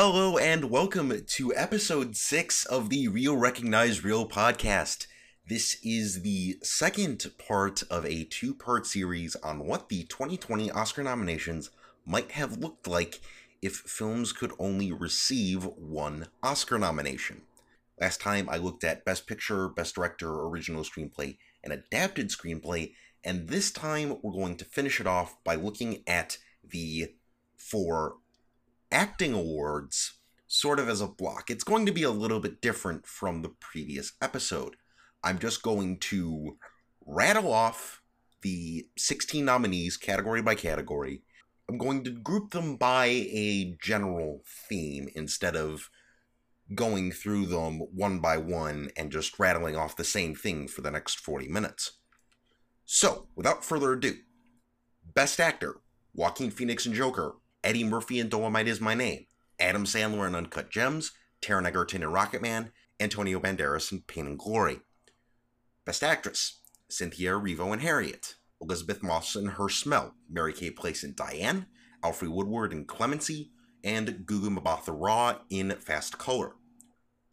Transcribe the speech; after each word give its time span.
Hello 0.00 0.38
and 0.38 0.70
welcome 0.70 1.24
to 1.26 1.52
episode 1.56 2.14
6 2.14 2.66
of 2.66 2.88
the 2.88 3.08
Real 3.08 3.36
Recognize 3.36 4.04
Real 4.04 4.28
podcast. 4.28 5.08
This 5.48 5.76
is 5.82 6.22
the 6.22 6.56
second 6.62 7.26
part 7.36 7.82
of 7.90 8.06
a 8.06 8.22
two 8.22 8.54
part 8.54 8.86
series 8.86 9.34
on 9.34 9.66
what 9.66 9.88
the 9.88 10.04
2020 10.04 10.70
Oscar 10.70 11.02
nominations 11.02 11.70
might 12.06 12.30
have 12.30 12.58
looked 12.58 12.86
like 12.86 13.20
if 13.60 13.74
films 13.74 14.32
could 14.32 14.52
only 14.60 14.92
receive 14.92 15.64
one 15.64 16.28
Oscar 16.44 16.78
nomination. 16.78 17.42
Last 18.00 18.20
time 18.20 18.48
I 18.48 18.58
looked 18.58 18.84
at 18.84 19.04
Best 19.04 19.26
Picture, 19.26 19.68
Best 19.68 19.96
Director, 19.96 20.30
Original 20.30 20.84
Screenplay, 20.84 21.38
and 21.64 21.72
Adapted 21.72 22.28
Screenplay, 22.28 22.92
and 23.24 23.48
this 23.48 23.72
time 23.72 24.18
we're 24.22 24.30
going 24.30 24.56
to 24.58 24.64
finish 24.64 25.00
it 25.00 25.08
off 25.08 25.42
by 25.42 25.56
looking 25.56 26.04
at 26.06 26.38
the 26.62 27.14
four 27.56 28.18
acting 28.90 29.34
awards 29.34 30.18
sort 30.46 30.78
of 30.78 30.88
as 30.88 31.00
a 31.00 31.06
block. 31.06 31.50
It's 31.50 31.64
going 31.64 31.86
to 31.86 31.92
be 31.92 32.02
a 32.02 32.10
little 32.10 32.40
bit 32.40 32.60
different 32.60 33.06
from 33.06 33.42
the 33.42 33.50
previous 33.60 34.12
episode. 34.22 34.76
I'm 35.22 35.38
just 35.38 35.62
going 35.62 35.98
to 36.00 36.56
rattle 37.06 37.52
off 37.52 38.02
the 38.42 38.86
16 38.96 39.44
nominees 39.44 39.96
category 39.96 40.42
by 40.42 40.54
category. 40.54 41.22
I'm 41.68 41.76
going 41.76 42.02
to 42.04 42.10
group 42.10 42.52
them 42.52 42.76
by 42.76 43.06
a 43.06 43.76
general 43.82 44.42
theme 44.68 45.08
instead 45.14 45.54
of 45.54 45.90
going 46.74 47.12
through 47.12 47.46
them 47.46 47.80
one 47.94 48.20
by 48.20 48.36
one 48.36 48.90
and 48.96 49.12
just 49.12 49.38
rattling 49.38 49.76
off 49.76 49.96
the 49.96 50.04
same 50.04 50.34
thing 50.34 50.68
for 50.68 50.80
the 50.80 50.90
next 50.90 51.20
40 51.20 51.48
minutes. 51.48 51.92
So, 52.84 53.28
without 53.34 53.64
further 53.64 53.92
ado, 53.92 54.14
Best 55.14 55.40
Actor 55.40 55.80
Joaquin 56.14 56.50
Phoenix 56.50 56.86
and 56.86 56.94
Joker, 56.94 57.36
Eddie 57.64 57.84
Murphy 57.84 58.20
and 58.20 58.30
Dolemite 58.30 58.66
is 58.66 58.80
My 58.80 58.94
Name, 58.94 59.26
Adam 59.58 59.84
Sandler 59.84 60.28
in 60.28 60.34
Uncut 60.36 60.70
Gems, 60.70 61.10
Taron 61.42 61.66
Egerton 61.66 62.02
in 62.02 62.08
Rocketman, 62.08 62.70
Antonio 63.00 63.40
Banderas 63.40 63.90
in 63.90 64.02
Pain 64.02 64.26
and 64.26 64.38
Glory. 64.38 64.80
Best 65.84 66.04
Actress 66.04 66.60
Cynthia 66.88 67.32
Erivo 67.32 67.72
in 67.72 67.80
Harriet, 67.80 68.36
Elisabeth 68.60 69.02
Moss 69.02 69.34
in 69.34 69.46
Her 69.46 69.68
Smell, 69.68 70.14
Mary 70.30 70.52
Kay 70.52 70.70
Place 70.70 71.02
in 71.02 71.14
Diane, 71.14 71.66
Alfre 72.02 72.28
Woodard 72.28 72.72
in 72.72 72.84
Clemency, 72.84 73.50
and 73.82 74.24
Gugu 74.24 74.56
Mbatha 74.56 74.94
Raw 74.96 75.38
in 75.50 75.72
Fast 75.72 76.16
Color. 76.16 76.54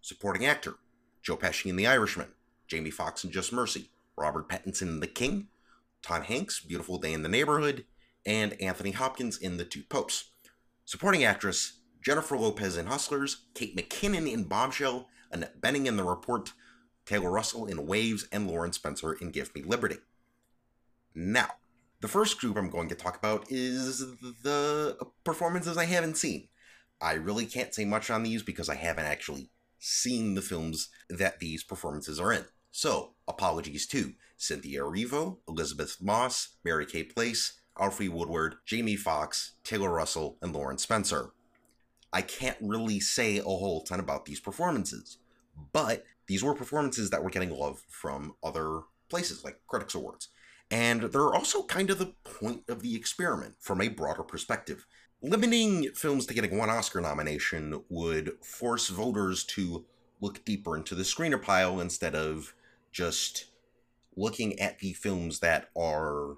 Supporting 0.01 0.45
Actor 0.45 0.75
Joe 1.21 1.37
Pesci 1.37 1.67
in 1.67 1.75
The 1.75 1.87
Irishman, 1.87 2.29
Jamie 2.67 2.91
Foxx 2.91 3.23
in 3.23 3.31
Just 3.31 3.53
Mercy, 3.53 3.91
Robert 4.17 4.49
Pattinson 4.49 4.83
in 4.83 4.99
The 4.99 5.07
King, 5.07 5.49
Tom 6.01 6.23
Hanks, 6.23 6.59
Beautiful 6.59 6.97
Day 6.97 7.13
in 7.13 7.23
the 7.23 7.29
Neighborhood, 7.29 7.85
and 8.25 8.59
Anthony 8.61 8.91
Hopkins 8.91 9.37
in 9.37 9.57
The 9.57 9.65
Two 9.65 9.83
Popes. 9.83 10.31
Supporting 10.85 11.23
actress 11.23 11.79
Jennifer 12.03 12.37
Lopez 12.37 12.77
in 12.77 12.85
Hustlers, 12.85 13.45
Kate 13.55 13.75
McKinnon 13.75 14.31
in 14.31 14.43
Bombshell, 14.43 15.07
Annette 15.31 15.59
Bening 15.59 15.87
in 15.87 15.97
The 15.97 16.03
Report, 16.03 16.53
Taylor 17.05 17.31
Russell 17.31 17.65
in 17.65 17.87
Waves, 17.87 18.27
and 18.31 18.47
Lauren 18.47 18.73
Spencer 18.73 19.13
in 19.13 19.31
Give 19.31 19.53
Me 19.55 19.63
Liberty. 19.63 19.97
Now, 21.15 21.49
the 22.01 22.07
first 22.07 22.39
group 22.39 22.57
I'm 22.57 22.69
going 22.69 22.89
to 22.89 22.95
talk 22.95 23.17
about 23.17 23.45
is 23.49 23.99
the 24.43 24.97
performances 25.23 25.77
I 25.77 25.85
haven't 25.85 26.17
seen. 26.17 26.49
I 27.01 27.13
really 27.13 27.45
can't 27.45 27.73
say 27.73 27.85
much 27.85 28.09
on 28.09 28.23
these 28.23 28.43
because 28.43 28.69
I 28.69 28.75
haven't 28.75 29.05
actually 29.05 29.49
seen 29.79 30.35
the 30.35 30.41
films 30.41 30.89
that 31.09 31.39
these 31.39 31.63
performances 31.63 32.19
are 32.19 32.31
in. 32.31 32.45
So, 32.71 33.15
apologies 33.27 33.87
to 33.87 34.13
Cynthia 34.37 34.81
Erivo, 34.81 35.37
Elisabeth 35.47 35.97
Moss, 36.01 36.57
Mary 36.63 36.85
Kay 36.85 37.03
Place, 37.03 37.53
Alfre 37.77 38.09
Woodard, 38.09 38.55
Jamie 38.65 38.95
Foxx, 38.95 39.53
Taylor 39.63 39.89
Russell, 39.89 40.37
and 40.41 40.53
Lauren 40.53 40.77
Spencer. 40.77 41.31
I 42.13 42.21
can't 42.21 42.57
really 42.61 42.99
say 42.99 43.37
a 43.37 43.43
whole 43.43 43.81
ton 43.81 43.99
about 43.99 44.25
these 44.25 44.39
performances, 44.39 45.17
but 45.73 46.05
these 46.27 46.43
were 46.43 46.55
performances 46.55 47.09
that 47.09 47.23
were 47.23 47.29
getting 47.29 47.51
love 47.51 47.83
from 47.89 48.35
other 48.43 48.81
places 49.09 49.43
like 49.43 49.59
Critics 49.67 49.95
Awards. 49.95 50.29
And 50.71 51.03
they're 51.03 51.33
also 51.33 51.63
kind 51.63 51.89
of 51.89 51.99
the 51.99 52.13
point 52.23 52.63
of 52.69 52.81
the 52.81 52.95
experiment 52.95 53.55
from 53.59 53.81
a 53.81 53.89
broader 53.89 54.23
perspective. 54.23 54.87
Limiting 55.21 55.91
films 55.93 56.25
to 56.25 56.33
getting 56.33 56.57
one 56.57 56.69
Oscar 56.69 57.01
nomination 57.01 57.83
would 57.89 58.33
force 58.43 58.89
voters 58.89 59.43
to 59.43 59.85
look 60.21 60.43
deeper 60.45 60.75
into 60.75 60.95
the 60.95 61.03
screener 61.03 61.41
pile 61.41 61.79
instead 61.79 62.15
of 62.15 62.53
just 62.91 63.45
looking 64.15 64.59
at 64.59 64.79
the 64.79 64.93
films 64.93 65.39
that 65.39 65.69
are 65.77 66.37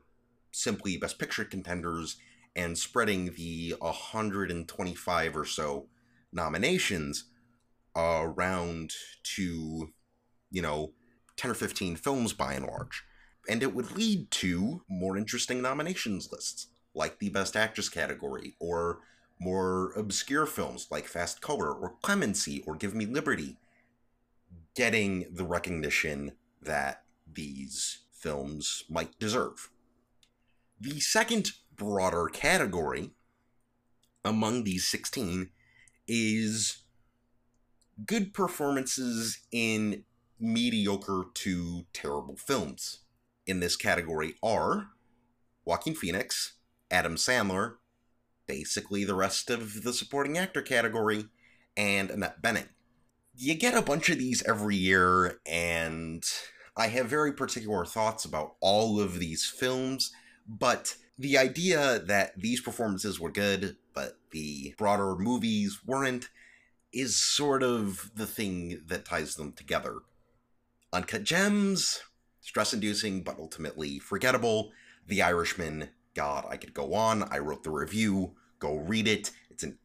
simply 0.57 0.97
Best 0.97 1.19
Picture 1.19 1.45
contenders 1.45 2.17
and 2.55 2.77
spreading 2.77 3.33
the 3.35 3.75
125 3.79 5.37
or 5.37 5.45
so 5.45 5.87
nominations 6.33 7.25
around 7.95 8.93
to, 9.23 9.93
you 10.49 10.61
know, 10.61 10.93
10 11.35 11.51
or 11.51 11.53
15 11.53 11.95
films 11.95 12.33
by 12.33 12.53
and 12.53 12.65
large. 12.65 13.03
And 13.47 13.61
it 13.61 13.73
would 13.73 13.95
lead 13.95 14.31
to 14.31 14.81
more 14.89 15.15
interesting 15.15 15.61
nominations 15.61 16.29
lists, 16.31 16.67
like 16.93 17.19
the 17.19 17.29
Best 17.29 17.55
Actress 17.55 17.89
category, 17.89 18.55
or 18.59 18.99
more 19.39 19.93
obscure 19.93 20.47
films 20.47 20.87
like 20.89 21.05
Fast 21.05 21.41
Color, 21.41 21.71
or 21.71 21.95
Clemency, 22.01 22.63
or 22.65 22.75
Give 22.75 22.95
Me 22.95 23.05
Liberty, 23.05 23.57
getting 24.75 25.27
the 25.31 25.45
recognition 25.45 26.33
that 26.61 27.03
these 27.31 27.99
films 28.11 28.83
might 28.89 29.17
deserve. 29.19 29.69
The 30.79 30.99
second 30.99 31.49
broader 31.75 32.27
category 32.31 33.11
among 34.23 34.63
these 34.63 34.87
16 34.87 35.49
is 36.07 36.83
good 38.05 38.31
performances 38.31 39.39
in 39.51 40.03
mediocre 40.39 41.25
to 41.33 41.85
terrible 41.93 42.35
films. 42.35 42.99
In 43.47 43.59
this 43.59 43.75
category 43.75 44.35
are 44.43 44.89
Joaquin 45.65 45.95
Phoenix, 45.95 46.53
Adam 46.91 47.15
Sandler, 47.15 47.75
basically 48.45 49.03
the 49.03 49.15
rest 49.15 49.49
of 49.49 49.81
the 49.83 49.93
supporting 49.93 50.37
actor 50.37 50.61
category, 50.61 51.25
and 51.75 52.11
Annette 52.11 52.41
Bening. 52.41 52.69
You 53.35 53.55
get 53.55 53.73
a 53.73 53.81
bunch 53.81 54.09
of 54.09 54.19
these 54.19 54.43
every 54.43 54.75
year, 54.75 55.39
and 55.45 56.23
I 56.75 56.87
have 56.87 57.07
very 57.07 57.33
particular 57.33 57.83
thoughts 57.83 58.25
about 58.25 58.55
all 58.61 58.99
of 58.99 59.17
these 59.17 59.45
films 59.45 60.11
but 60.47 60.95
the 61.17 61.37
idea 61.37 61.99
that 61.99 62.39
these 62.39 62.61
performances 62.61 63.19
were 63.19 63.31
good, 63.31 63.77
but 63.93 64.17
the 64.31 64.75
broader 64.77 65.15
movies 65.15 65.79
weren't, 65.85 66.29
is 66.93 67.15
sort 67.15 67.63
of 67.63 68.11
the 68.15 68.27
thing 68.27 68.81
that 68.87 69.05
ties 69.05 69.35
them 69.35 69.51
together. 69.51 69.97
Uncut 70.93 71.23
Gems, 71.23 72.01
stress 72.39 72.73
inducing, 72.73 73.23
but 73.23 73.39
ultimately 73.39 73.99
forgettable. 73.99 74.71
The 75.07 75.21
Irishman, 75.21 75.89
God, 76.13 76.45
I 76.49 76.57
could 76.57 76.73
go 76.73 76.93
on. 76.93 77.23
I 77.23 77.39
wrote 77.39 77.63
the 77.63 77.71
review. 77.71 78.35
Go 78.59 78.75
read 78.75 79.07
it. 79.07 79.31
It's 79.49 79.63
an 79.63 79.77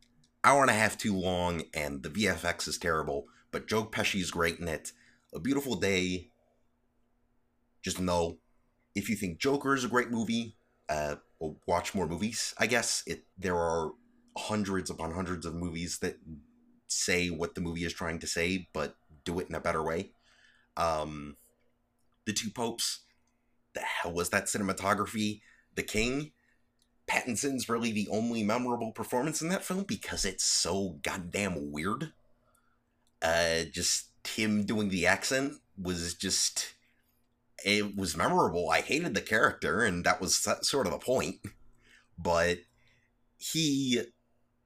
hour 0.45 0.63
and 0.63 0.71
a 0.71 0.75
half 0.75 0.97
too 0.97 1.17
long, 1.17 1.65
and 1.75 2.03
the 2.03 2.09
VFX 2.09 2.69
is 2.69 2.79
terrible, 2.79 3.27
but 3.51 3.69
Joe 3.69 3.85
Pesci's 3.85 4.31
great 4.31 4.59
in 4.59 4.69
it. 4.69 4.93
A 5.35 5.41
Beautiful 5.41 5.77
Day, 5.77 6.31
just 7.83 8.01
know 8.01 8.39
if 8.95 9.09
you 9.09 9.17
think 9.17 9.39
Joker 9.39 9.75
is 9.75 9.85
a 9.85 9.89
great 9.89 10.11
movie, 10.11 10.57
uh, 10.89 11.17
watch 11.67 11.95
more 11.95 12.07
movies. 12.07 12.55
I 12.59 12.67
guess 12.67 13.03
it 13.07 13.25
there 13.39 13.57
are 13.57 13.93
hundreds 14.37 14.91
upon 14.91 15.13
hundreds 15.13 15.47
of 15.47 15.55
movies 15.55 15.99
that 15.99 16.19
say 16.89 17.29
what 17.29 17.55
the 17.55 17.61
movie 17.61 17.85
is 17.85 17.93
trying 17.93 18.19
to 18.21 18.27
say, 18.27 18.69
but 18.73 18.97
do 19.25 19.39
it 19.41 19.49
in 19.49 19.55
a 19.55 19.61
better 19.61 19.83
way. 19.83 20.11
Um, 20.77 21.37
the 22.27 22.33
Two 22.33 22.51
Popes. 22.51 23.01
The 23.75 23.81
hell 23.81 24.13
was 24.13 24.29
that 24.31 24.45
cinematography? 24.45 25.41
The 25.75 25.83
King. 25.83 26.33
Pattinson's 27.07 27.69
really 27.69 27.91
the 27.91 28.09
only 28.11 28.43
memorable 28.43 28.93
performance 28.93 29.43
in 29.43 29.49
that 29.49 29.65
film 29.65 29.85
because 29.85 30.25
it's 30.25 30.45
so 30.45 30.99
goddamn 31.03 31.73
weird. 31.73 32.13
Uh, 33.21 33.65
just 33.71 34.09
him 34.27 34.65
doing 34.65 34.89
the 34.89 35.07
accent 35.07 35.55
was 35.81 36.15
just 36.15 36.75
it 37.65 37.97
was 37.97 38.17
memorable. 38.17 38.71
I 38.71 38.81
hated 38.81 39.15
the 39.15 39.21
character, 39.21 39.85
and 39.85 40.05
that 40.05 40.21
was 40.21 40.49
sort 40.63 40.87
of 40.87 40.93
the 40.93 40.99
point. 40.99 41.41
But 42.19 42.59
he, 43.39 44.03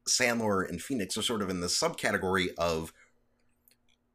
Sandler, 0.09 0.69
and 0.69 0.83
Phoenix 0.83 1.17
are 1.17 1.23
sort 1.23 1.43
of 1.43 1.51
in 1.51 1.61
the 1.61 1.67
subcategory 1.67 2.49
of 2.59 2.93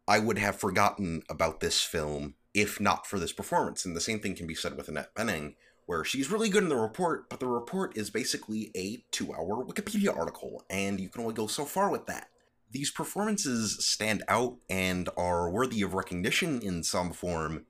I 0.07 0.19
would 0.19 0.37
have 0.37 0.57
forgotten 0.57 1.23
about 1.29 1.59
this 1.59 1.81
film 1.81 2.35
if 2.53 2.79
not 2.79 3.07
for 3.07 3.17
this 3.17 3.31
performance. 3.31 3.85
And 3.85 3.95
the 3.95 4.01
same 4.01 4.19
thing 4.19 4.35
can 4.35 4.47
be 4.47 4.55
said 4.55 4.75
with 4.75 4.89
Annette 4.89 5.15
Bening, 5.15 5.55
where 5.85 6.03
she's 6.03 6.29
really 6.29 6.49
good 6.49 6.63
in 6.63 6.69
the 6.69 6.75
report, 6.75 7.29
but 7.29 7.39
the 7.39 7.47
report 7.47 7.97
is 7.97 8.09
basically 8.09 8.71
a 8.75 9.03
two 9.11 9.33
hour 9.33 9.63
Wikipedia 9.65 10.15
article, 10.15 10.63
and 10.69 10.99
you 10.99 11.09
can 11.09 11.21
only 11.21 11.33
go 11.33 11.47
so 11.47 11.65
far 11.65 11.89
with 11.89 12.05
that. 12.07 12.27
These 12.71 12.91
performances 12.91 13.85
stand 13.85 14.23
out 14.27 14.57
and 14.69 15.09
are 15.17 15.49
worthy 15.49 15.81
of 15.81 15.93
recognition 15.93 16.61
in 16.61 16.83
some 16.83 17.11
form 17.11 17.65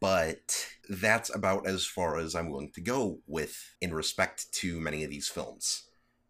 but 0.00 0.68
that's 0.88 1.34
about 1.34 1.66
as 1.66 1.86
far 1.86 2.18
as 2.18 2.34
I'm 2.34 2.50
willing 2.50 2.72
to 2.72 2.80
go 2.80 3.20
with 3.26 3.74
in 3.80 3.94
respect 3.94 4.52
to 4.54 4.80
many 4.80 5.04
of 5.04 5.10
these 5.10 5.28
films. 5.28 5.84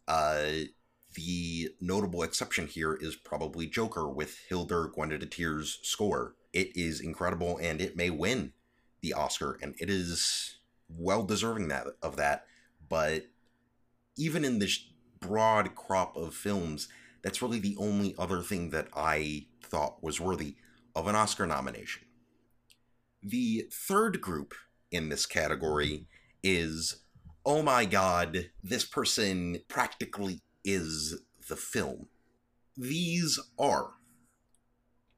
Uh, 0.07 0.69
The 1.15 1.71
notable 1.81 2.23
exception 2.23 2.67
here 2.69 2.95
is 2.95 3.17
probably 3.17 3.67
Joker 3.67 4.09
with 4.09 4.39
Hildur 4.49 4.93
Guðnadóttir's 4.97 5.81
score. 5.83 6.37
It 6.53 6.77
is 6.77 7.01
incredible 7.01 7.59
and 7.61 7.81
it 7.81 7.97
may 7.97 8.11
win 8.11 8.53
the 9.01 9.15
Oscar, 9.15 9.59
and 9.63 9.75
it 9.81 9.91
is 9.91 10.59
well 10.89 11.25
deserving 11.25 11.69
that 11.69 11.87
of 12.03 12.17
that. 12.17 12.47
But 12.89 13.27
even 14.17 14.45
in 14.45 14.59
this 14.59 14.79
broad 15.21 15.75
crop 15.75 16.17
of 16.17 16.35
films, 16.35 16.89
that's 17.23 17.43
really 17.43 17.59
the 17.61 17.77
only 17.79 18.15
other 18.19 18.43
thing 18.43 18.71
that 18.71 18.89
I 18.95 19.47
thought 19.63 20.03
was 20.03 20.21
worthy 20.21 20.57
of 20.95 21.07
an 21.09 21.17
Oscar 21.17 21.47
nomination. 21.47 22.08
The 23.31 23.67
third 23.71 24.23
group 24.23 24.55
in 24.91 25.11
this 25.11 25.27
category 25.27 26.07
is 26.43 27.03
oh 27.45 27.63
my 27.63 27.85
god, 27.85 28.49
this 28.63 28.87
person 28.87 29.59
practically 29.69 30.41
is 30.65 31.21
the 31.47 31.57
film. 31.57 32.07
These 32.75 33.39
are 33.59 33.91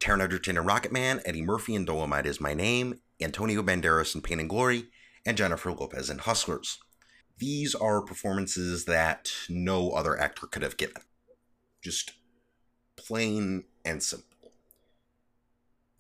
Taron 0.00 0.24
Egerton 0.24 0.58
and 0.58 0.66
Rocketman, 0.66 1.20
Eddie 1.24 1.42
Murphy 1.42 1.76
and 1.76 1.86
Dolemite 1.86 2.26
is 2.26 2.40
My 2.40 2.52
Name, 2.52 2.98
Antonio 3.22 3.62
Banderas 3.62 4.16
in 4.16 4.22
Pain 4.22 4.40
and 4.40 4.50
Glory, 4.50 4.86
and 5.24 5.36
Jennifer 5.36 5.70
Lopez 5.70 6.10
in 6.10 6.18
Hustlers. 6.18 6.78
These 7.38 7.76
are 7.76 8.02
performances 8.02 8.86
that 8.86 9.30
no 9.48 9.92
other 9.92 10.18
actor 10.18 10.48
could 10.48 10.62
have 10.62 10.76
given. 10.76 11.02
Just 11.80 12.14
plain 12.96 13.66
and 13.84 14.02
simple. 14.02 14.29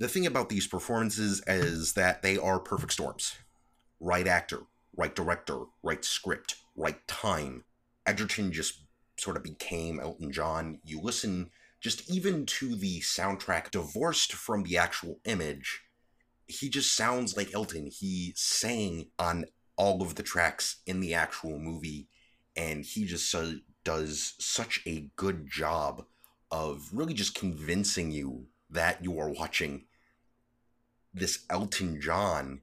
The 0.00 0.08
thing 0.08 0.24
about 0.24 0.48
these 0.48 0.66
performances 0.66 1.42
is 1.46 1.92
that 1.92 2.22
they 2.22 2.38
are 2.38 2.58
perfect 2.58 2.94
storms. 2.94 3.34
Right 4.00 4.26
actor, 4.26 4.62
right 4.96 5.14
director, 5.14 5.64
right 5.82 6.02
script, 6.02 6.56
right 6.74 7.06
time. 7.06 7.64
Egerton 8.06 8.50
just 8.50 8.80
sort 9.18 9.36
of 9.36 9.42
became 9.42 10.00
Elton 10.00 10.32
John. 10.32 10.78
You 10.82 11.02
listen 11.02 11.50
just 11.82 12.10
even 12.10 12.46
to 12.46 12.74
the 12.76 13.00
soundtrack 13.00 13.72
divorced 13.72 14.32
from 14.32 14.62
the 14.62 14.78
actual 14.78 15.18
image, 15.26 15.82
he 16.46 16.70
just 16.70 16.96
sounds 16.96 17.36
like 17.36 17.52
Elton. 17.52 17.90
He 17.92 18.32
sang 18.36 19.08
on 19.18 19.44
all 19.76 20.00
of 20.00 20.14
the 20.14 20.22
tracks 20.22 20.76
in 20.86 21.00
the 21.00 21.12
actual 21.12 21.58
movie, 21.58 22.08
and 22.56 22.86
he 22.86 23.04
just 23.04 23.34
uh, 23.34 23.50
does 23.84 24.32
such 24.38 24.80
a 24.86 25.10
good 25.16 25.46
job 25.46 26.06
of 26.50 26.88
really 26.90 27.12
just 27.12 27.34
convincing 27.34 28.10
you 28.10 28.46
that 28.70 29.04
you 29.04 29.18
are 29.18 29.28
watching 29.28 29.84
this 31.12 31.44
Elton 31.50 32.00
John. 32.00 32.60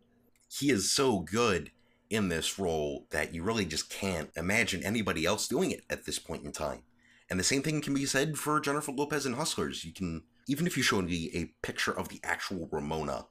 He 0.47 0.69
is 0.69 0.91
so 0.91 1.19
good 1.19 1.71
in 2.09 2.29
this 2.29 2.57
role 2.57 3.05
that 3.09 3.33
you 3.33 3.43
really 3.43 3.65
just 3.65 3.89
can't 3.89 4.29
imagine 4.35 4.83
anybody 4.83 5.25
else 5.25 5.47
doing 5.47 5.71
it 5.71 5.83
at 5.89 6.05
this 6.05 6.19
point 6.19 6.45
in 6.45 6.51
time. 6.51 6.83
And 7.29 7.39
the 7.39 7.43
same 7.43 7.61
thing 7.61 7.81
can 7.81 7.93
be 7.93 8.05
said 8.05 8.37
for 8.37 8.59
Jennifer 8.59 8.91
Lopez 8.91 9.25
and 9.25 9.35
Hustlers. 9.35 9.83
You 9.83 9.91
can, 9.91 10.23
even 10.47 10.65
if 10.65 10.77
you 10.77 10.83
showed 10.83 11.05
me 11.05 11.29
a 11.33 11.53
picture 11.65 11.91
of 11.91 12.07
the 12.07 12.21
actual 12.23 12.69
Ramona, 12.71 13.25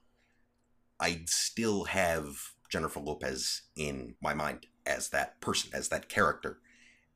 I'd 0.99 1.29
still 1.29 1.85
have 1.85 2.37
Jennifer 2.69 2.99
Lopez 2.99 3.63
in 3.75 4.15
my 4.21 4.33
mind 4.33 4.67
as 4.85 5.09
that 5.09 5.41
person, 5.41 5.71
as 5.73 5.89
that 5.89 6.09
character. 6.09 6.59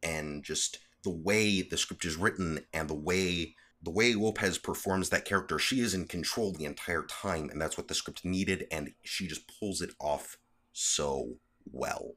And 0.01 0.43
just 0.43 0.79
the 1.03 1.11
way 1.11 1.61
the 1.61 1.77
script 1.77 2.05
is 2.05 2.15
written 2.15 2.65
and 2.73 2.89
the 2.89 2.95
way 2.95 3.55
the 3.81 3.91
way 3.91 4.13
Lopez 4.13 4.57
performs 4.57 5.09
that 5.09 5.25
character, 5.25 5.57
she 5.57 5.81
is 5.81 5.93
in 5.93 6.05
control 6.05 6.51
the 6.51 6.65
entire 6.65 7.03
time, 7.03 7.49
and 7.49 7.61
that's 7.61 7.77
what 7.77 7.87
the 7.87 7.95
script 7.95 8.23
needed, 8.23 8.67
and 8.71 8.93
she 9.03 9.27
just 9.27 9.49
pulls 9.59 9.81
it 9.81 9.91
off 9.99 10.37
so 10.71 11.37
well. 11.71 12.13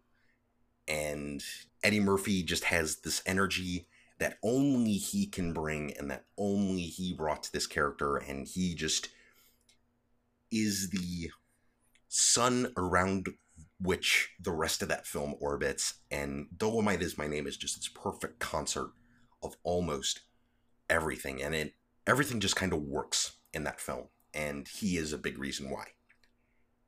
And 0.87 1.43
Eddie 1.82 2.00
Murphy 2.00 2.43
just 2.43 2.64
has 2.64 2.96
this 3.00 3.22
energy 3.25 3.88
that 4.19 4.38
only 4.43 4.93
he 4.93 5.26
can 5.26 5.52
bring 5.52 5.93
and 5.99 6.11
that 6.11 6.25
only 6.38 6.82
he 6.82 7.12
brought 7.12 7.43
to 7.44 7.52
this 7.52 7.66
character 7.66 8.16
and 8.16 8.46
he 8.46 8.75
just 8.75 9.08
is 10.52 10.90
the 10.90 11.31
sun 12.08 12.72
around 12.76 13.28
which 13.81 14.31
the 14.40 14.52
rest 14.52 14.82
of 14.82 14.88
that 14.88 15.06
film 15.06 15.34
orbits 15.40 15.94
and 16.11 16.46
Dolemite 16.56 17.02
is 17.02 17.19
my 17.19 17.26
name 17.26 17.46
is 17.46 17.56
just 17.56 17.76
this 17.76 17.88
perfect 17.88 18.38
concert 18.38 18.90
of 19.43 19.56
almost 19.64 20.20
everything 20.88 21.42
and 21.42 21.54
it 21.54 21.75
everything 22.06 22.40
just 22.40 22.56
kind 22.56 22.72
of 22.72 22.82
works 22.82 23.36
in 23.52 23.64
that 23.64 23.81
film 23.81 24.08
and 24.32 24.69
he 24.69 24.96
is 24.96 25.12
a 25.12 25.19
big 25.19 25.38
reason 25.38 25.70
why 25.70 25.86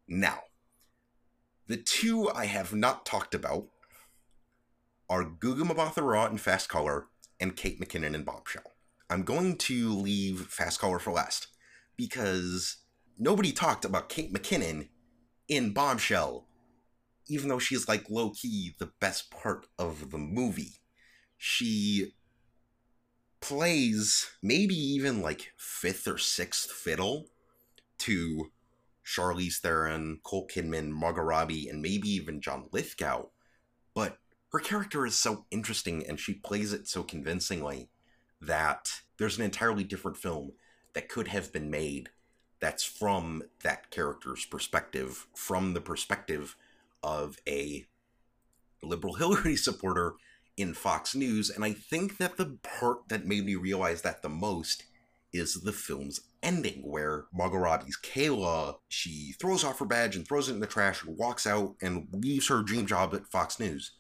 now 0.06 0.40
the 1.68 1.76
two 1.76 2.30
I 2.30 2.46
have 2.46 2.72
not 2.72 3.04
talked 3.04 3.34
about 3.34 3.66
are 5.08 5.24
Gugu 5.24 5.62
Mbatha-Raw 5.62 6.26
in 6.26 6.38
Fast 6.38 6.68
Color 6.68 7.06
and 7.40 7.56
Kate 7.56 7.80
McKinnon 7.80 8.14
in 8.14 8.22
Bombshell. 8.22 8.72
I'm 9.10 9.22
going 9.22 9.56
to 9.58 9.92
leave 9.92 10.42
Fast 10.42 10.80
Color 10.80 10.98
for 10.98 11.12
last 11.12 11.48
because 11.96 12.78
nobody 13.18 13.52
talked 13.52 13.84
about 13.84 14.08
Kate 14.08 14.32
McKinnon 14.32 14.88
in 15.48 15.72
Bombshell, 15.72 16.46
even 17.28 17.48
though 17.48 17.58
she's 17.58 17.88
like 17.88 18.10
low 18.10 18.30
key 18.30 18.74
the 18.78 18.90
best 19.00 19.30
part 19.30 19.66
of 19.78 20.10
the 20.10 20.18
movie. 20.18 20.76
She 21.36 22.14
plays 23.40 24.30
maybe 24.42 24.74
even 24.74 25.22
like 25.22 25.52
fifth 25.56 26.08
or 26.08 26.18
sixth 26.18 26.70
fiddle 26.70 27.26
to 27.98 28.50
Charlize 29.04 29.58
Theron, 29.58 30.20
Cole 30.24 30.48
Kidman, 30.48 30.90
Margot 30.90 31.22
Robbie, 31.22 31.68
and 31.68 31.80
maybe 31.80 32.08
even 32.08 32.40
John 32.40 32.66
Lithgow. 32.72 33.26
But 33.94 34.18
her 34.52 34.58
character 34.58 35.06
is 35.06 35.16
so 35.16 35.46
interesting 35.50 36.04
and 36.06 36.18
she 36.18 36.34
plays 36.34 36.72
it 36.72 36.88
so 36.88 37.02
convincingly 37.02 37.88
that 38.40 39.02
there's 39.18 39.38
an 39.38 39.44
entirely 39.44 39.84
different 39.84 40.16
film 40.16 40.52
that 40.94 41.08
could 41.08 41.28
have 41.28 41.52
been 41.52 41.70
made 41.70 42.10
that's 42.58 42.84
from 42.84 43.42
that 43.62 43.90
character's 43.90 44.44
perspective, 44.44 45.26
from 45.34 45.74
the 45.74 45.80
perspective 45.80 46.56
of 47.02 47.38
a 47.46 47.86
liberal 48.82 49.14
Hillary 49.18 49.56
supporter 49.56 50.14
in 50.56 50.74
Fox 50.74 51.14
News. 51.14 51.50
And 51.50 51.64
I 51.64 51.72
think 51.72 52.18
that 52.18 52.36
the 52.36 52.58
part 52.62 53.08
that 53.08 53.26
made 53.26 53.44
me 53.44 53.54
realize 53.54 54.02
that 54.02 54.22
the 54.22 54.28
most 54.28 54.84
is 55.32 55.62
the 55.62 55.72
film's 55.72 56.20
ending, 56.42 56.82
where 56.84 57.24
Margot 57.32 57.58
Robbie's 57.58 57.98
Kayla, 58.02 58.76
she 58.88 59.34
throws 59.40 59.64
off 59.64 59.78
her 59.80 59.84
badge 59.84 60.16
and 60.16 60.26
throws 60.26 60.48
it 60.48 60.54
in 60.54 60.60
the 60.60 60.66
trash 60.66 61.04
and 61.04 61.18
walks 61.18 61.46
out 61.46 61.74
and 61.82 62.08
leaves 62.12 62.48
her 62.48 62.62
dream 62.62 62.86
job 62.86 63.14
at 63.14 63.26
Fox 63.26 63.60
News 63.60 63.92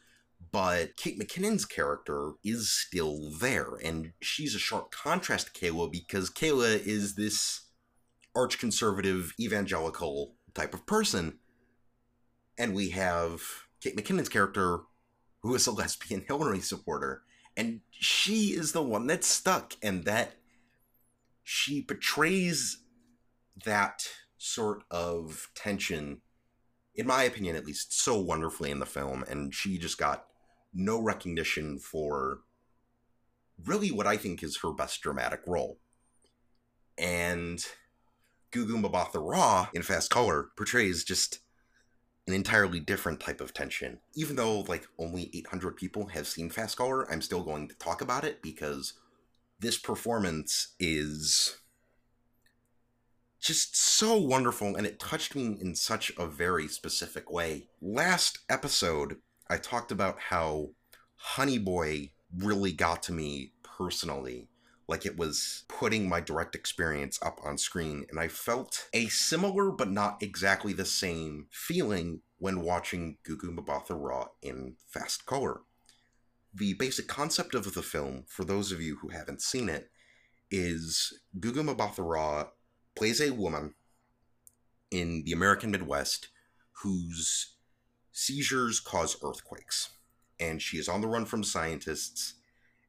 but 0.52 0.96
Kate 0.96 1.18
McKinnon's 1.18 1.64
character 1.64 2.32
is 2.44 2.70
still 2.70 3.30
there, 3.30 3.76
and 3.82 4.12
she's 4.20 4.54
a 4.54 4.58
sharp 4.58 4.90
contrast 4.90 5.52
to 5.52 5.60
Kayla 5.60 5.90
because 5.90 6.30
Kayla 6.30 6.78
is 6.78 7.14
this 7.14 7.66
arch 8.34 8.58
conservative 8.58 9.34
evangelical 9.40 10.34
type 10.54 10.74
of 10.74 10.86
person, 10.86 11.38
and 12.58 12.74
we 12.74 12.90
have 12.90 13.42
Kate 13.80 13.96
McKinnon's 13.96 14.28
character 14.28 14.80
who 15.46 15.54
is 15.54 15.66
a 15.66 15.72
lesbian 15.72 16.24
Hillary 16.28 16.60
supporter, 16.60 17.22
and 17.56 17.80
she 17.90 18.48
is 18.48 18.72
the 18.72 18.82
one 18.82 19.06
that's 19.06 19.26
stuck, 19.26 19.74
and 19.82 20.04
that 20.04 20.34
she 21.42 21.80
portrays 21.80 22.78
that 23.64 24.08
sort 24.36 24.82
of 24.90 25.48
tension 25.54 26.20
in 26.94 27.06
my 27.06 27.22
opinion 27.24 27.56
at 27.56 27.66
least 27.66 27.98
so 27.98 28.18
wonderfully 28.18 28.70
in 28.70 28.80
the 28.80 28.86
film 28.86 29.24
and 29.28 29.54
she 29.54 29.78
just 29.78 29.98
got 29.98 30.26
no 30.74 31.00
recognition 31.00 31.78
for 31.78 32.40
really 33.64 33.90
what 33.90 34.06
I 34.06 34.16
think 34.16 34.42
is 34.42 34.58
her 34.62 34.72
best 34.72 35.00
dramatic 35.00 35.40
role. 35.46 35.78
And 36.98 37.64
Gugu 38.52 38.82
Mbatha-Raw 38.82 39.68
in 39.74 39.82
Fast 39.82 40.10
Color 40.10 40.50
portrays 40.56 41.04
just 41.04 41.40
an 42.26 42.34
entirely 42.34 42.80
different 42.80 43.20
type 43.20 43.40
of 43.40 43.54
tension. 43.54 43.98
Even 44.14 44.36
though 44.36 44.60
like 44.60 44.86
only 44.98 45.30
800 45.32 45.76
people 45.76 46.06
have 46.08 46.26
seen 46.26 46.50
Fast 46.50 46.76
Color, 46.76 47.10
I'm 47.10 47.22
still 47.22 47.42
going 47.42 47.68
to 47.68 47.74
talk 47.76 48.00
about 48.00 48.24
it 48.24 48.42
because 48.42 48.94
this 49.60 49.78
performance 49.78 50.74
is 50.80 51.58
just 53.40 53.76
so 53.76 54.16
wonderful 54.16 54.74
and 54.74 54.86
it 54.86 54.98
touched 54.98 55.36
me 55.36 55.56
in 55.60 55.74
such 55.74 56.10
a 56.18 56.26
very 56.26 56.66
specific 56.66 57.30
way. 57.30 57.68
Last 57.80 58.40
episode, 58.48 59.18
I 59.48 59.58
talked 59.58 59.92
about 59.92 60.18
how 60.18 60.70
Honey 61.14 61.58
Boy 61.58 62.10
really 62.36 62.72
got 62.72 63.04
to 63.04 63.12
me 63.12 63.52
personally. 63.62 64.48
Like 64.88 65.04
it 65.04 65.16
was 65.16 65.64
putting 65.68 66.08
my 66.08 66.20
direct 66.20 66.54
experience 66.54 67.18
up 67.20 67.40
on 67.44 67.58
screen, 67.58 68.06
and 68.08 68.20
I 68.20 68.28
felt 68.28 68.88
a 68.92 69.08
similar 69.08 69.70
but 69.70 69.90
not 69.90 70.22
exactly 70.22 70.72
the 70.72 70.84
same 70.84 71.48
feeling 71.50 72.20
when 72.38 72.60
watching 72.60 73.18
Gugu 73.26 73.56
Mbatha-Raw 73.56 74.28
in 74.42 74.76
Fast 74.86 75.26
Color. 75.26 75.62
The 76.54 76.74
basic 76.74 77.08
concept 77.08 77.54
of 77.54 77.74
the 77.74 77.82
film, 77.82 78.24
for 78.28 78.44
those 78.44 78.70
of 78.70 78.80
you 78.80 78.98
who 79.02 79.08
haven't 79.08 79.42
seen 79.42 79.68
it, 79.68 79.90
is 80.50 81.18
Gugu 81.38 81.64
Mbatha-Raw 81.74 82.50
plays 82.94 83.20
a 83.20 83.30
woman 83.30 83.74
in 84.90 85.24
the 85.24 85.32
American 85.32 85.72
Midwest 85.72 86.28
whose 86.82 87.56
seizures 88.12 88.78
cause 88.78 89.16
earthquakes, 89.22 89.90
and 90.38 90.62
she 90.62 90.78
is 90.78 90.88
on 90.88 91.00
the 91.00 91.08
run 91.08 91.24
from 91.24 91.42
scientists. 91.42 92.34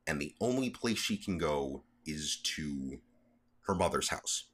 and 0.10 0.22
the 0.22 0.34
only 0.39 0.70
place 0.70 0.98
she 0.98 1.18
can 1.18 1.38
go 1.38 1.84
is 2.08 2.38
to 2.56 3.00
her 3.68 3.76
mother's 3.76 4.10
house. 4.10 4.46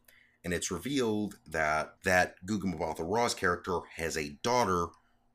And 0.44 0.54
it's 0.54 0.72
revealed 0.72 1.38
that 1.48 1.96
that 2.04 2.36
Gugu 2.46 2.74
Mbatha 2.76 3.00
Raw's 3.00 3.34
character 3.34 3.80
has 3.96 4.18
a 4.18 4.38
daughter 4.44 4.88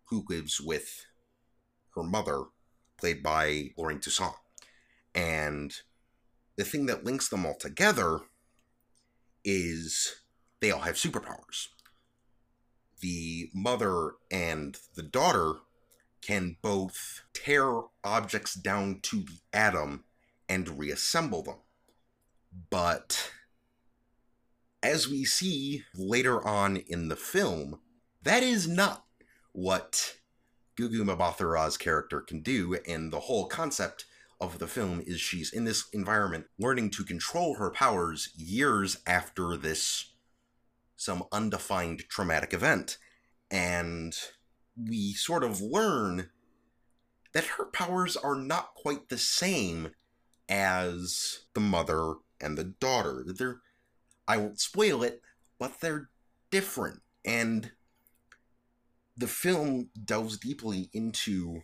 who 0.06 0.24
lives 0.28 0.60
with 0.60 1.06
her 1.94 2.02
mother, 2.02 2.44
played 2.98 3.22
by 3.22 3.70
Lorraine 3.76 4.00
Toussaint. 4.00 4.34
And 5.14 5.74
the 6.56 6.64
thing 6.64 6.86
that 6.86 7.04
links 7.04 7.28
them 7.28 7.46
all 7.46 7.54
together 7.54 8.20
is 9.44 10.16
they 10.60 10.70
all 10.70 10.80
have 10.80 10.96
superpowers. 10.96 11.68
The 13.00 13.50
mother 13.54 14.12
and 14.30 14.76
the 14.94 15.02
daughter 15.02 15.54
can 16.20 16.56
both 16.60 17.22
tear 17.32 17.82
objects 18.02 18.54
down 18.54 19.00
to 19.02 19.22
the 19.22 19.38
atom 19.52 20.04
and 20.48 20.78
reassemble 20.78 21.42
them. 21.42 21.58
But 22.70 23.30
as 24.82 25.08
we 25.08 25.24
see 25.24 25.84
later 25.94 26.46
on 26.46 26.76
in 26.76 27.08
the 27.08 27.16
film, 27.16 27.80
that 28.22 28.42
is 28.42 28.66
not 28.66 29.04
what 29.52 30.16
Gugu 30.78 31.04
Mbatha 31.04 31.50
Raw's 31.50 31.76
character 31.76 32.20
can 32.20 32.40
do, 32.40 32.78
and 32.86 33.12
the 33.12 33.20
whole 33.20 33.46
concept 33.46 34.04
of 34.40 34.58
the 34.58 34.68
film 34.68 35.02
is 35.06 35.20
she's 35.20 35.52
in 35.52 35.64
this 35.64 35.88
environment 35.92 36.46
learning 36.58 36.90
to 36.90 37.04
control 37.04 37.54
her 37.54 37.70
powers 37.70 38.28
years 38.36 38.98
after 39.06 39.56
this 39.56 40.12
some 40.96 41.24
undefined 41.32 42.04
traumatic 42.08 42.52
event. 42.52 42.98
And 43.50 44.16
we 44.76 45.12
sort 45.14 45.42
of 45.42 45.60
learn 45.60 46.30
that 47.32 47.44
her 47.44 47.66
powers 47.66 48.16
are 48.16 48.34
not 48.34 48.74
quite 48.74 49.08
the 49.08 49.18
same 49.18 49.90
as 50.48 51.40
the 51.54 51.60
mother 51.60 52.14
and 52.40 52.56
the 52.56 52.64
daughter. 52.64 53.24
They're 53.26 53.60
I 54.26 54.36
won't 54.36 54.60
spoil 54.60 55.02
it, 55.02 55.22
but 55.58 55.80
they're 55.80 56.10
different. 56.50 57.00
And 57.24 57.72
the 59.16 59.26
film 59.26 59.88
delves 60.04 60.38
deeply 60.38 60.90
into 60.92 61.62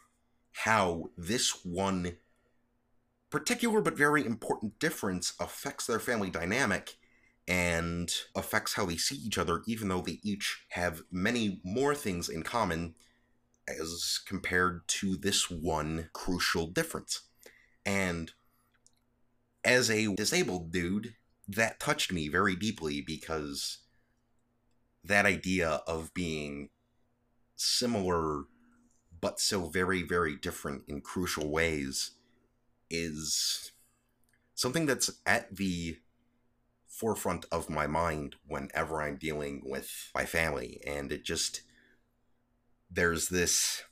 how 0.53 1.11
this 1.17 1.65
one 1.65 2.17
particular 3.31 3.81
but 3.81 3.97
very 3.97 4.25
important 4.25 4.79
difference 4.79 5.35
affects 5.39 5.87
their 5.87 5.99
family 5.99 6.31
dynamic 6.31 6.97
and 7.47 8.13
affects 8.35 8.75
how 8.75 8.87
they 8.87 8.97
see 8.97 9.17
each 9.17 9.37
other, 9.37 9.63
even 9.67 9.89
though 9.89 10.01
they 10.01 10.21
each 10.23 10.65
have 10.71 11.03
many 11.11 11.61
more 11.65 11.95
things 11.95 12.29
in 12.29 12.43
common 12.43 12.95
as 13.69 14.21
compared 14.27 14.87
to 14.87 15.17
this 15.17 15.51
one 15.51 16.09
crucial 16.13 16.67
difference. 16.67 17.23
And 17.85 18.33
as 19.65 19.91
a 19.91 20.15
disabled 20.15 20.71
dude, 20.71 21.15
that 21.49 21.81
touched 21.81 22.13
me 22.13 22.29
very 22.29 22.57
deeply 22.57 23.01
because 23.01 23.79
that 25.03 25.27
idea 25.27 25.83
of 25.87 26.15
being 26.15 26.71
similar 27.57 28.45
but 29.21 29.41
so 29.41 29.67
very, 29.67 30.03
very 30.03 30.37
different 30.37 30.83
in 30.87 31.01
crucial 31.01 31.51
ways 31.51 32.13
is 32.91 33.73
something 34.55 34.87
that's 34.87 35.11
at 35.25 35.57
the 35.57 35.97
forefront 36.87 37.47
of 37.51 37.71
my 37.71 37.87
mind 37.87 38.37
whenever 38.47 39.03
I'm 39.03 39.17
dealing 39.17 39.63
with 39.65 40.11
my 40.15 40.27
family. 40.27 40.81
And 40.87 41.11
it 41.11 41.25
just, 41.25 41.63
there's 42.91 43.29
this, 43.29 43.83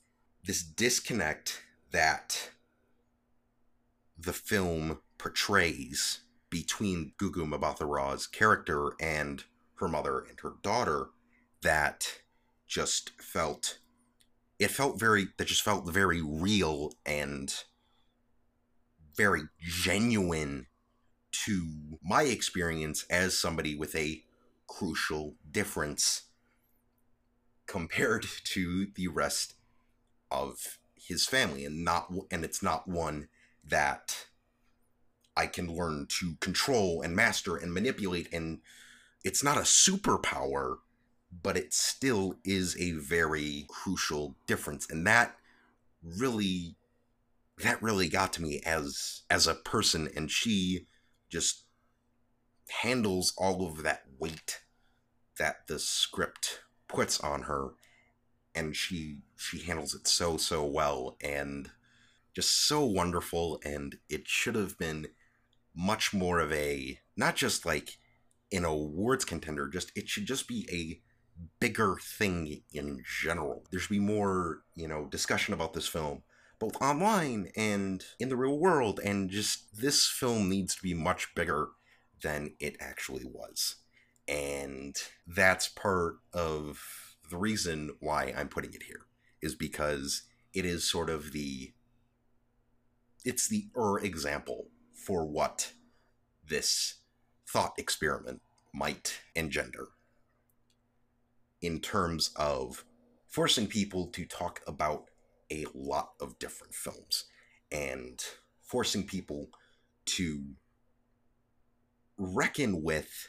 this 0.45 0.63
disconnect 0.63 1.63
that 1.93 2.51
the 4.19 4.33
film 4.33 5.01
portrays 5.23 6.23
between 6.51 7.13
Gugu 7.17 7.47
Mbatha 7.47 7.87
Raw's 7.87 8.27
character 8.27 8.91
and 9.01 9.45
her 9.77 9.87
mother 9.87 10.19
and 10.19 10.39
her 10.41 10.55
daughter 10.63 11.11
that 11.63 12.23
just 12.67 13.11
felt 13.23 13.79
it 14.59 14.71
felt 14.73 14.99
very 14.99 15.29
that 15.39 15.47
just 15.47 15.63
felt 15.63 15.89
very 15.89 16.21
real 16.21 16.93
and 17.07 17.55
very 19.17 19.43
genuine 19.61 20.67
to 21.31 21.99
my 22.03 22.25
experience 22.25 23.05
as 23.09 23.39
somebody 23.39 23.77
with 23.77 23.95
a 23.95 24.25
crucial 24.67 25.37
difference 25.49 26.23
compared 27.67 28.27
to 28.45 28.89
the 28.97 29.07
rest 29.07 29.55
of 30.33 30.79
his 30.97 31.27
family. 31.27 31.65
And 31.65 31.85
not 31.85 32.13
and 32.31 32.45
it's 32.45 32.63
not 32.63 32.89
one 32.89 33.29
that 33.65 34.27
I 35.37 35.47
can 35.47 35.75
learn 35.75 36.07
to 36.21 36.37
control 36.41 37.03
and 37.03 37.17
master 37.17 37.57
and 37.57 37.73
manipulate. 37.73 38.33
And 38.33 38.61
it's 39.25 39.43
not 39.43 39.57
a 39.57 39.63
superpower, 39.63 40.77
but 41.43 41.57
it 41.57 41.73
still 41.73 42.39
is 42.45 42.77
a 42.79 42.93
very 42.93 43.67
crucial 43.69 44.37
difference. 44.47 44.91
And 44.91 45.07
that 45.07 45.37
really 46.03 46.77
that 47.59 47.83
really 47.83 48.09
got 48.09 48.33
to 48.35 48.43
me 48.43 48.61
as 48.65 49.23
as 49.31 49.47
a 49.47 49.55
person 49.55 50.09
and 50.17 50.31
she 50.31 50.87
just 51.29 51.65
handles 52.83 53.33
all 53.37 53.67
of 53.67 53.83
that 53.83 54.03
weight 54.19 54.61
that 55.39 55.67
the 55.69 55.79
script 55.79 56.61
puts 56.89 57.21
on 57.21 57.43
her 57.43 57.71
and 58.55 58.75
she 58.77 59.19
she 59.37 59.61
handles 59.61 59.95
it 59.95 60.07
so 60.07 60.37
so 60.37 60.65
well 60.65 61.17
and 61.21 61.71
just 62.35 62.67
so 62.67 62.85
wonderful 62.85 63.61
and 63.65 63.99
it 64.09 64.27
should 64.27 64.55
have 64.55 64.79
been 64.79 65.07
much 65.75 66.13
more 66.13 66.39
of 66.39 66.53
a 66.53 66.99
not 67.17 67.37
just 67.37 67.65
like 67.65 67.99
an 68.53 68.65
awards 68.65 69.25
contender 69.25 69.69
just 69.69 69.91
it 69.97 70.09
should 70.09 70.27
just 70.27 70.47
be 70.47 70.69
a 70.71 71.01
bigger 71.61 71.97
thing 72.01 72.63
in 72.73 73.03
general. 73.23 73.65
There 73.71 73.81
should 73.81 73.91
be 73.91 73.99
more 73.99 74.63
you 74.75 74.89
know 74.89 75.07
discussion 75.07 75.55
about 75.55 75.73
this 75.73 75.89
film 75.89 76.23
both 76.59 76.81
online 76.81 77.51
and 77.57 78.05
in 78.21 78.29
the 78.29 78.37
real 78.37 78.57
world 78.57 79.01
and 79.03 79.31
just 79.31 79.77
this 79.77 80.07
film 80.07 80.49
needs 80.49 80.77
to 80.77 80.83
be 80.83 80.95
much 80.95 81.35
bigger 81.35 81.71
than 82.23 82.55
it 82.61 82.77
actually 82.79 83.25
was. 83.25 83.77
And 84.29 84.95
that's 85.27 85.69
part 85.69 86.19
of 86.33 87.13
the 87.33 87.39
reason 87.39 87.91
why 88.01 88.33
i'm 88.37 88.49
putting 88.49 88.75
it 88.75 88.85
here 88.85 89.07
is 89.41 89.55
because 89.55 90.23
it 90.53 90.67
is 90.67 90.89
sort 90.89 91.09
of 91.09 91.33
the 91.33 91.73
it's 93.25 93.49
the 93.49 93.69
er 93.77 93.99
example 93.99 94.67
for 95.05 95.27
what 95.27 95.73
this 96.49 96.97
thought 97.47 97.75
experiment 97.77 98.41
might 98.73 99.21
engender 99.35 99.89
in 101.61 101.81
terms 101.81 102.31
of 102.37 102.85
forcing 103.29 103.67
people 103.67 104.07
to 104.07 104.25
talk 104.25 104.61
about 104.67 105.05
a 105.51 105.65
lot 105.75 106.13
of 106.21 106.39
different 106.39 106.75
films 106.75 107.25
and 107.71 108.23
forcing 108.63 109.05
people 109.05 109.49
to 110.05 110.43
reckon 112.19 112.83
with 112.83 113.29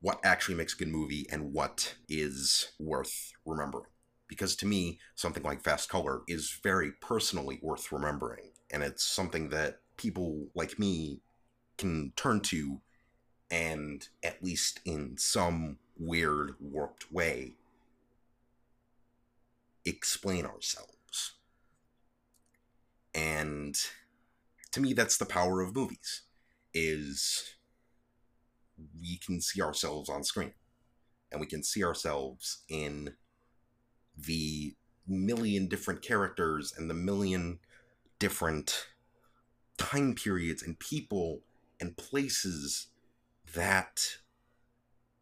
what 0.00 0.20
actually 0.24 0.54
makes 0.54 0.74
a 0.74 0.76
good 0.76 0.88
movie 0.88 1.26
and 1.30 1.52
what 1.52 1.94
is 2.08 2.72
worth 2.78 3.32
remembering. 3.46 3.90
Because 4.28 4.56
to 4.56 4.66
me, 4.66 4.98
something 5.14 5.42
like 5.42 5.62
Fast 5.62 5.88
Color 5.88 6.22
is 6.28 6.58
very 6.62 6.92
personally 7.00 7.58
worth 7.62 7.90
remembering. 7.92 8.50
And 8.70 8.82
it's 8.82 9.04
something 9.04 9.50
that 9.50 9.80
people 9.96 10.46
like 10.54 10.78
me 10.78 11.20
can 11.78 12.12
turn 12.16 12.40
to 12.40 12.80
and 13.50 14.08
at 14.22 14.42
least 14.42 14.80
in 14.84 15.16
some 15.18 15.78
weird 15.98 16.54
warped 16.60 17.12
way 17.12 17.54
explain 19.84 20.46
ourselves. 20.46 21.34
And 23.14 23.76
to 24.72 24.80
me 24.80 24.92
that's 24.92 25.16
the 25.16 25.26
power 25.26 25.60
of 25.60 25.74
movies 25.74 26.22
is 26.72 27.54
we 29.00 29.18
can 29.18 29.40
see 29.40 29.62
ourselves 29.62 30.08
on 30.08 30.24
screen. 30.24 30.52
And 31.30 31.40
we 31.40 31.46
can 31.46 31.62
see 31.62 31.84
ourselves 31.84 32.62
in 32.68 33.14
the 34.16 34.74
million 35.06 35.68
different 35.68 36.02
characters 36.02 36.72
and 36.76 36.88
the 36.88 36.94
million 36.94 37.58
different 38.18 38.86
time 39.78 40.14
periods 40.14 40.62
and 40.62 40.78
people 40.78 41.40
and 41.80 41.96
places 41.96 42.88
that 43.54 44.18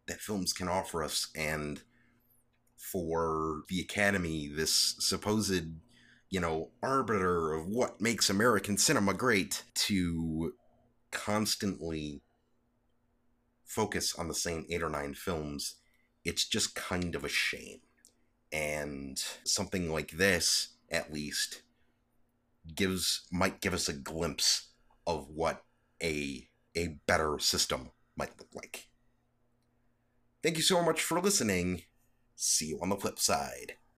that 0.06 0.20
films 0.20 0.52
can 0.52 0.68
offer 0.68 1.02
us. 1.02 1.28
And 1.34 1.82
for 2.76 3.62
the 3.68 3.80
academy 3.80 4.48
this 4.48 4.96
supposed 4.98 5.66
you 6.30 6.40
know 6.40 6.70
arbiter 6.82 7.54
of 7.54 7.68
what 7.68 8.00
makes 8.00 8.28
american 8.28 8.76
cinema 8.76 9.14
great 9.14 9.62
to 9.74 10.52
constantly 11.12 12.22
focus 13.64 14.16
on 14.18 14.26
the 14.26 14.34
same 14.34 14.66
eight 14.68 14.82
or 14.82 14.88
nine 14.88 15.14
films 15.14 15.76
it's 16.24 16.46
just 16.46 16.74
kind 16.74 17.14
of 17.14 17.24
a 17.24 17.28
shame. 17.28 17.80
And 18.52 19.22
something 19.44 19.90
like 19.90 20.12
this 20.12 20.68
at 20.90 21.12
least 21.12 21.62
gives 22.74 23.26
might 23.30 23.60
give 23.60 23.74
us 23.74 23.88
a 23.88 23.92
glimpse 23.92 24.70
of 25.06 25.28
what 25.28 25.64
a 26.02 26.48
a 26.76 26.98
better 27.06 27.38
system 27.38 27.90
might 28.16 28.38
look 28.38 28.48
like. 28.54 28.88
Thank 30.42 30.56
you 30.56 30.62
so 30.62 30.82
much 30.82 31.02
for 31.02 31.20
listening. 31.20 31.82
See 32.34 32.66
you 32.66 32.78
on 32.82 32.88
the 32.88 32.96
flip 32.96 33.18
side. 33.18 33.76